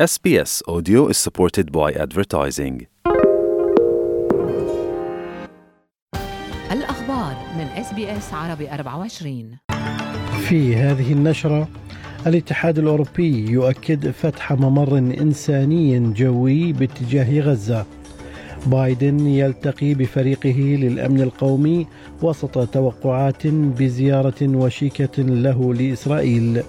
[0.00, 2.86] SBS Audio is supported by advertising.
[6.72, 9.58] الأخبار من اس عربي 24
[10.48, 11.68] في هذه النشرة
[12.26, 17.86] الاتحاد الأوروبي يؤكد فتح ممر إنساني جوي باتجاه غزة
[18.66, 21.86] بايدن يلتقي بفريقه للأمن القومي
[22.22, 26.62] وسط توقعات بزيارة وشيكة له لإسرائيل.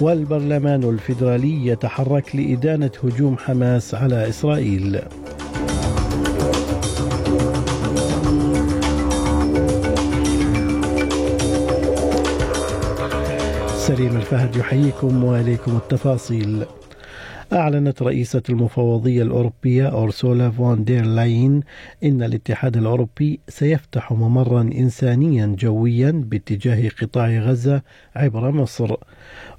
[0.00, 5.00] والبرلمان الفيدرالي يتحرك لإدانة هجوم حماس على إسرائيل.
[13.76, 16.64] سليم الفهد يحييكم وإليكم التفاصيل.
[17.52, 21.60] أعلنت رئيسة المفوضية الأوروبية أورسولا فون دير لاين
[22.04, 27.82] إن الاتحاد الأوروبي سيفتح ممرا إنسانيا جويا باتجاه قطاع غزة
[28.16, 28.94] عبر مصر.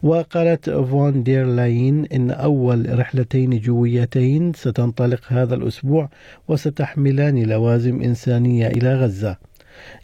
[0.03, 6.09] وقالت فون دير لاين إن أول رحلتين جويتين ستنطلق هذا الأسبوع
[6.47, 9.37] وستحملان لوازم إنسانية إلى غزة.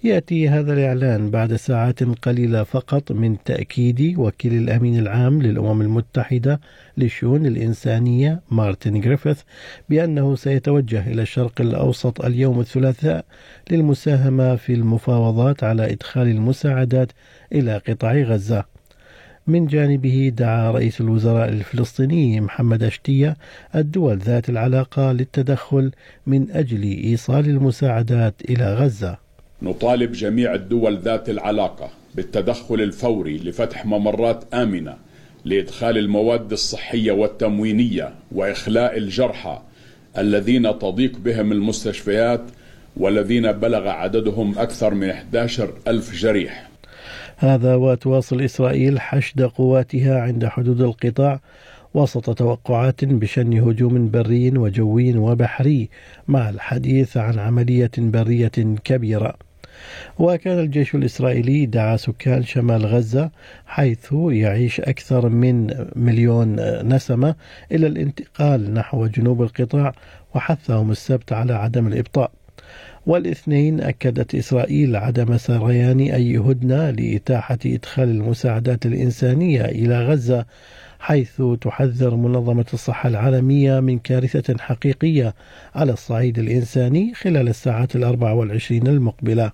[0.04, 6.60] يأتي هذا الإعلان بعد ساعات قليلة فقط من تأكيد وكيل الأمين العام للأمم المتحدة
[6.98, 9.42] للشؤون الإنسانية مارتن جريفيث
[9.90, 13.26] بأنه سيتوجه إلى الشرق الأوسط اليوم الثلاثاء
[13.72, 17.12] للمساهمة في المفاوضات على إدخال المساعدات
[17.54, 18.66] إلى قطاع غزة.
[19.48, 23.38] من جانبه دعا رئيس الوزراء الفلسطيني محمد أشتية
[23.76, 25.92] الدول ذات العلاقة للتدخل
[26.28, 29.27] من أجل إيصال المساعدات إلى غزة.
[29.62, 34.96] نطالب جميع الدول ذات العلاقة بالتدخل الفوري لفتح ممرات آمنة
[35.46, 39.62] لإدخال المواد الصحية والتموينية وإخلاء الجرحى
[40.18, 42.42] الذين تضيق بهم المستشفيات
[42.98, 46.70] والذين بلغ عددهم أكثر من 11 ألف جريح.
[47.38, 51.40] هذا وتواصل إسرائيل حشد قواتها عند حدود القطاع
[51.94, 55.90] وسط توقعات بشن هجوم بري وجوي وبحري
[56.28, 59.47] مع الحديث عن عملية برية كبيرة.
[60.20, 63.32] وكان الجيش الإسرائيلي دعا سكان شمال غزة
[63.66, 66.56] حيث يعيش أكثر من مليون
[66.94, 67.36] نسمة
[67.72, 69.94] إلى الانتقال نحو جنوب القطاع
[70.36, 72.32] وحثهم السبت على عدم الإبطاء.
[73.06, 80.46] والاثنين أكدت إسرائيل عدم سريان أي هدنة لإتاحة إدخال المساعدات الإنسانية إلى غزة
[81.00, 85.34] حيث تحذر منظمة الصحة العالمية من كارثة حقيقية
[85.76, 89.52] على الصعيد الإنساني خلال الساعات الأربع والعشرين المقبلة.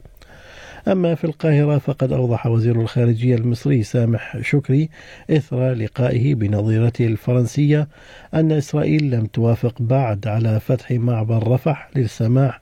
[0.88, 4.90] أما في القاهرة فقد أوضح وزير الخارجية المصري سامح شكري
[5.30, 7.88] إثر لقائه بنظيرته الفرنسية
[8.34, 12.62] أن إسرائيل لم توافق بعد على فتح معبر رفح للسماح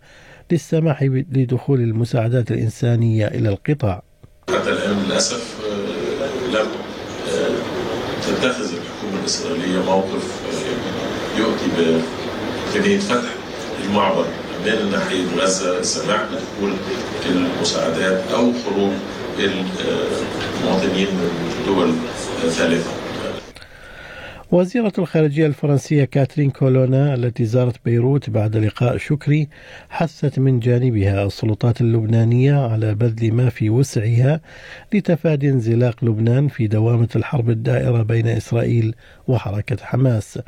[0.52, 4.04] للسماح لدخول المساعدات الإنسانية إلى القطاع.
[4.50, 6.68] حتى الآن للأسف آه، لم
[7.34, 7.56] آه،
[8.22, 13.30] تتخذ الحكومة الإسرائيلية موقف آه، يؤتي بإمكانية فتح
[13.86, 14.26] المعبر
[14.66, 16.73] من ناحية غزة السماح بدخول
[17.25, 18.91] المساعدات أو خروج
[19.39, 21.31] المواطنين من
[21.67, 21.94] دول
[22.51, 23.00] ثالثة.
[24.51, 29.47] وزيرة الخارجية الفرنسية كاترين كولونا التي زارت بيروت بعد لقاء شكري
[29.89, 34.41] حثت من جانبها السلطات اللبنانية على بذل ما في وسعها
[34.94, 38.95] لتفادي انزلاق لبنان في دوامة الحرب الدائرة بين إسرائيل
[39.28, 40.40] وحركة حماس.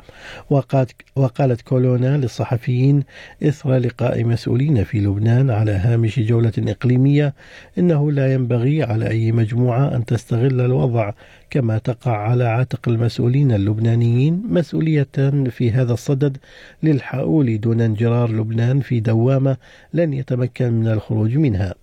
[1.16, 3.02] وقالت كولونا للصحفيين
[3.42, 7.34] إثر لقاء مسؤولين في لبنان على هامش جولة إقليمية
[7.78, 11.12] إنه لا ينبغي على أي مجموعة أن تستغل الوضع
[11.54, 15.08] كما تقع على عاتق المسؤولين اللبنانيين مسؤولية
[15.50, 16.36] في هذا الصدد
[16.82, 19.56] للحؤول دون انجرار لبنان في دوامة
[19.92, 21.74] لن يتمكن من الخروج منها.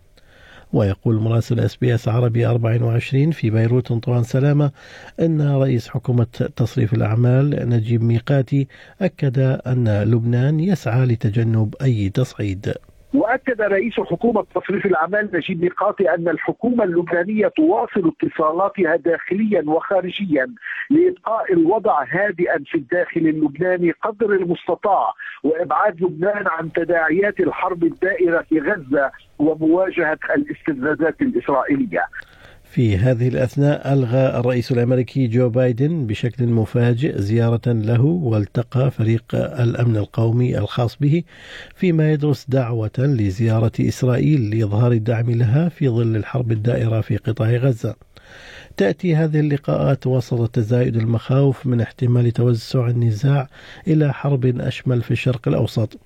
[0.74, 4.72] ويقول مراسل SBS عربي 24 في بيروت أنطوان سلامة
[5.20, 8.68] أن رئيس حكومة تصريف الأعمال نجيب ميقاتي
[9.02, 12.74] أكد أن لبنان يسعى لتجنب أي تصعيد
[13.14, 20.48] وأكد رئيس حكومه تصريف الأعمال نجيب ميقاتي أن الحكومة اللبنانية تواصل اتصالاتها داخليا وخارجيا
[20.90, 25.14] لابقاء الوضع هادئا في الداخل اللبناني قدر المستطاع
[25.44, 32.06] وإبعاد لبنان عن تداعيات الحرب الدائرة في غزة ومواجهة الاستفزازات الإسرائيلية.
[32.72, 39.98] في هذه الأثناء ألغى الرئيس الأمريكي جو بايدن بشكل مفاجئ زيارة له والتقى فريق الأمن
[39.98, 41.24] القومي الخاص به
[41.76, 47.96] فيما يدرس دعوة لزيارة إسرائيل لإظهار الدعم لها في ظل الحرب الدائرة في قطاع غزة.
[48.78, 53.48] تأتي هذه اللقاءات وسط تزايد المخاوف من احتمال توسع النزاع
[53.88, 56.00] إلى حرب أشمل في الشرق الأوسط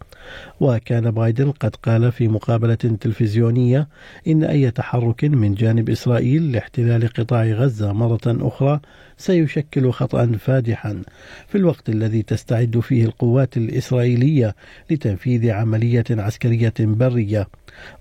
[0.60, 3.88] وكان بايدن قد قال في مقابلة تلفزيونية
[4.28, 8.80] إن أي تحرك من جانب إسرائيل لاحتلال قطاع غزة مرة أخرى
[9.18, 11.02] سيشكل خطأ فادحا.
[11.48, 14.56] في الوقت الذي تستعد فيه القوات الإسرائيلية
[14.90, 17.48] لتنفيذ عملية عسكرية برية.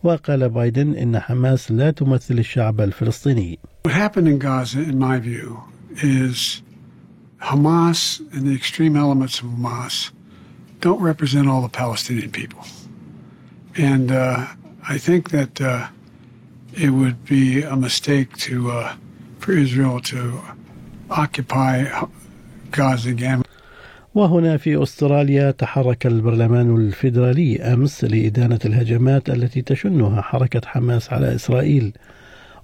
[0.03, 3.59] وقال بايدن إن حماس لا تمثل الشعب الفلسطيني.
[3.85, 5.63] What happened in Gaza, in my view,
[6.03, 6.63] is
[7.41, 10.14] Hamas and the extreme elements of Hamas
[10.87, 12.63] don't represent all the Palestinian people.
[13.91, 14.47] And uh,
[14.95, 15.89] I think that uh,
[16.85, 17.45] it would be
[17.75, 18.95] a mistake to uh,
[19.43, 20.21] for Israel to
[21.23, 21.75] occupy
[22.71, 23.41] Gaza again.
[24.15, 31.93] وهنا في استراليا تحرك البرلمان الفيدرالي امس لادانه الهجمات التي تشنها حركه حماس على اسرائيل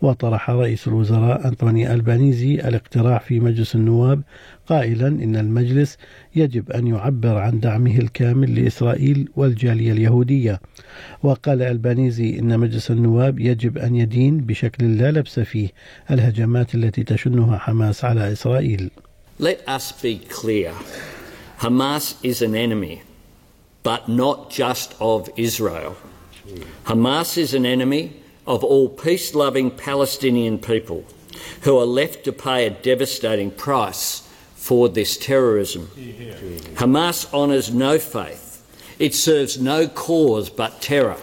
[0.03, 4.23] وطرح رئيس الوزراء أنطوني ألبانيزي الاقتراح في مجلس النواب
[4.67, 5.97] قائلا إن المجلس
[6.35, 10.61] يجب أن يعبر عن دعمه الكامل لإسرائيل والجالية اليهودية
[11.23, 15.69] وقال ألبانيزي إن مجلس النواب يجب أن يدين بشكل لا لبس فيه
[16.11, 18.91] الهجمات التي تشنها حماس على إسرائيل
[19.41, 20.73] Let us be clear.
[21.61, 23.01] Hamas is an enemy,
[23.83, 25.97] but not just of Israel.
[26.85, 28.20] Hamas is an enemy
[28.51, 31.05] of all peace loving Palestinian people
[31.63, 35.87] who are left to pay a devastating price for this terrorism.
[36.75, 38.67] Hamas honours no faith,
[38.99, 41.17] it serves no cause but terror.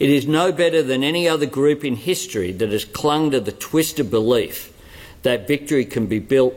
[0.00, 3.52] It is no better than any other group in history that has clung to the
[3.52, 4.72] twisted belief
[5.22, 6.54] that victory can be built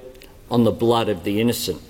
[0.49, 1.81] on the blood of the innocent.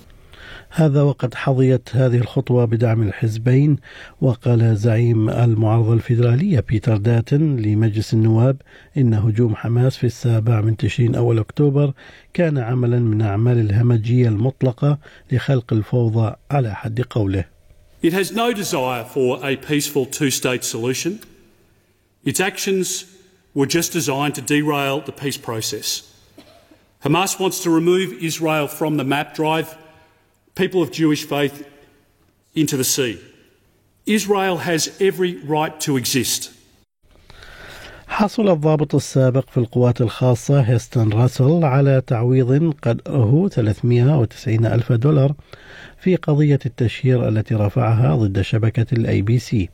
[0.76, 3.76] هذا وقد حظيت هذه الخطوة بدعم الحزبين
[4.20, 8.56] وقال زعيم المعارضة الفيدرالية بيتر داتن لمجلس النواب
[8.96, 11.92] إن هجوم حماس في السابع من تشرين أول أكتوبر
[12.32, 14.98] كان عملا من أعمال الهمجية المطلقة
[15.32, 17.44] لخلق الفوضى على حد قوله
[18.02, 21.20] It has no desire for a peaceful two-state solution.
[22.24, 23.04] Its actions
[23.54, 26.02] were just designed to derail the peace process.
[27.04, 29.68] Hamas wants to remove Israel from the map, drive
[30.54, 31.66] people of Jewish faith
[32.54, 33.18] into the sea.
[34.06, 36.50] Israel has every right to exist.
[38.08, 45.34] حصل الضابط السابق في القوات الخاصة هيستن راسل على تعويض قدره 390 ألف دولار
[45.98, 49.68] في قضية التشهير التي رفعها ضد شبكة ال ABC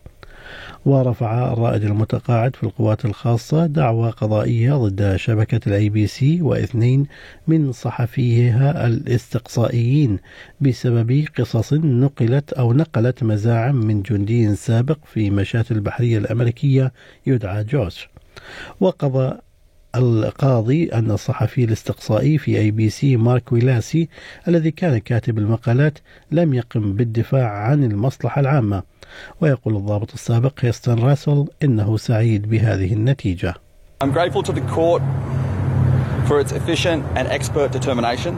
[0.87, 7.07] ورفع الرائد المتقاعد في القوات الخاصة دعوى قضائية ضد شبكة ال ABC واثنين
[7.47, 10.19] من صحفيها الاستقصائيين
[10.61, 16.93] بسبب قصص نقلت أو نقلت مزاعم من جندي سابق في مشاة البحرية الأمريكية
[17.27, 18.09] يدعى جوش
[18.81, 19.39] وقضى
[19.95, 24.09] القاضي أن الصحفي الاستقصائي في ABC مارك ويلاسي
[24.49, 25.99] الذي كان كاتب المقالات
[26.31, 28.83] لم يقم بالدفاع عن المصلحة العامة
[29.41, 33.55] ويقول الضابط السابق هيستن راسل إنه سعيد بهذه النتيجة
[34.03, 35.03] I'm grateful to the court
[36.27, 38.35] for its efficient and expert determination,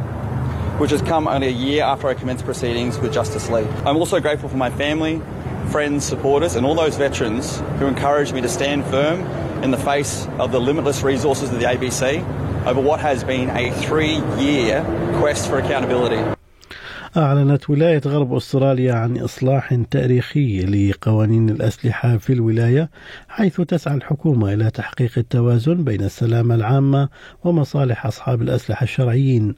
[0.81, 3.67] which has come only a year after I commenced proceedings with Justice Lee.
[3.87, 5.21] I'm also grateful for my family,
[5.71, 9.19] friends, supporters, and all those veterans who encouraged me to stand firm
[9.63, 12.03] in the face of the limitless resources of the ABC
[12.67, 14.85] over what has been a three year
[15.21, 16.23] quest for accountability.
[17.17, 22.91] أعلنت ولاية غرب أستراليا عن إصلاح تاريخي لقوانين الأسلحة في الولاية
[23.29, 27.09] حيث تسعى الحكومة إلى تحقيق التوازن بين السلامة العامة
[27.45, 29.55] ومصالح أصحاب الأسلحة الشرعيين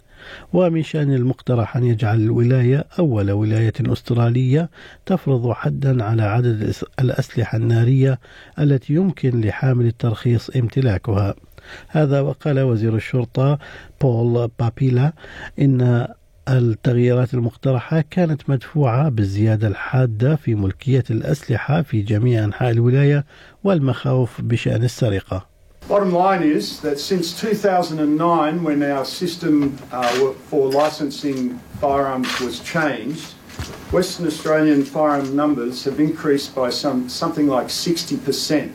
[0.53, 4.71] ومن شأن المقترح أن يجعل الولاية أول ولاية أسترالية
[5.07, 8.19] تفرض حدا على عدد الأسلحة النارية
[8.59, 11.35] التي يمكن لحامل الترخيص امتلاكها
[11.89, 13.59] هذا وقال وزير الشرطة
[14.01, 15.13] بول بابيلا
[15.59, 16.09] إن
[16.49, 23.25] التغييرات المقترحة كانت مدفوعة بالزيادة الحادة في ملكية الأسلحة في جميع أنحاء الولاية
[23.65, 25.54] والمخاوف بشأن السرقة.
[25.87, 33.33] Bottom line is that since 2009, when our system uh, for licensing firearms was changed,
[33.93, 38.73] Western Australian firearm numbers have increased by some something like 60%.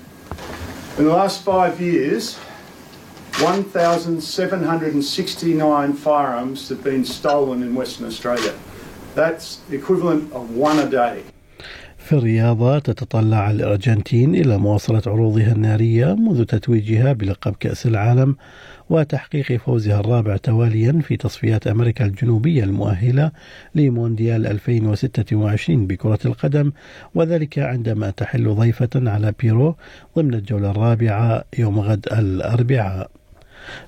[1.00, 2.36] In the last five years,
[3.40, 8.54] 1,769 firearms have been stolen in Western Australia.
[9.16, 11.24] That's equivalent of one a day.
[12.10, 18.36] في الرياضة تتطلع الأرجنتين إلى مواصلة عروضها النارية منذ تتويجها بلقب كأس العالم
[18.90, 23.32] وتحقيق فوزها الرابع تواليا في تصفيات أمريكا الجنوبية المؤهلة
[23.76, 26.72] لمونديال 2026 بكرة القدم
[27.16, 29.76] وذلك عندما تحل ضيفة على بيرو
[30.18, 33.10] ضمن الجولة الرابعة يوم غد الأربعاء.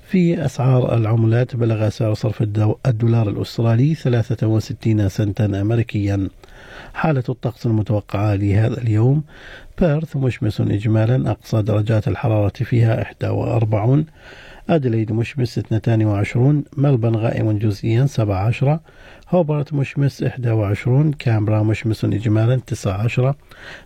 [0.02, 2.42] في أسعار العملات بلغ سعر صرف
[2.86, 6.28] الدولار الأسترالي 63 سنتا أمريكيا.
[6.94, 9.24] حالة الطقس المتوقعة لهذا اليوم.
[9.80, 14.06] بيرث مشمس إجمالا أقصى درجات الحرارة فيها 41
[14.70, 18.80] أدليد مشمس 22 ملبن غائم جزئيا 17
[19.30, 23.34] هوبرت مشمس 21 كامبرا مشمس إجمالا 19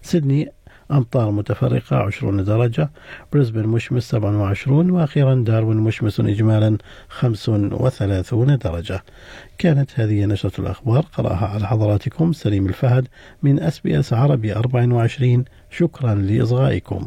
[0.02, 0.52] سيدني
[0.90, 2.90] أمطار متفرقة 20 درجة
[3.32, 6.78] بريسبن مشمس 27 وأخيرا داروين مشمس إجمالا
[7.08, 9.04] 35 درجة.
[9.58, 13.08] كانت هذه نشرة الأخبار قرأها على حضراتكم سليم الفهد
[13.42, 17.06] من أس بي أس عربي 24 شكرا لإصغائكم.